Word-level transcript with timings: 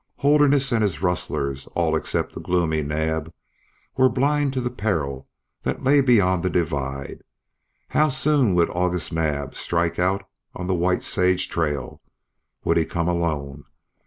Holderness 0.15 0.71
and 0.71 0.81
his 0.81 1.03
rustlers, 1.03 1.67
all 1.75 1.95
except 1.95 2.33
the 2.33 2.39
gloomy 2.41 2.81
Naab, 2.81 3.31
were 3.97 4.09
blind 4.09 4.51
to 4.53 4.59
the 4.59 4.71
peril 4.71 5.29
that 5.61 5.83
lay 5.83 6.01
beyond 6.01 6.41
the 6.41 6.49
divide. 6.49 7.21
How 7.89 8.09
soon 8.09 8.55
would 8.55 8.71
August 8.71 9.13
Naab 9.13 9.53
strike 9.53 9.99
out 9.99 10.27
on 10.55 10.65
the 10.65 10.73
White 10.73 11.03
Sage 11.03 11.47
trail? 11.49 12.01
Would 12.63 12.77
he 12.77 12.85
come 12.85 13.07
alone? 13.07 13.65